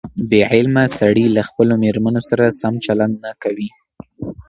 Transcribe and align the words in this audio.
بې 0.29 0.41
علمه 0.53 0.83
سړي 0.99 1.25
له 1.35 1.41
خپلو 1.49 1.73
مېرمنو 1.83 2.21
سره 2.29 2.45
سم 2.61 2.73
چلند 2.85 3.15
نه 3.25 3.31
کوي. 3.43 3.69